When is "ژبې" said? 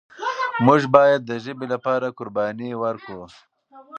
1.45-1.65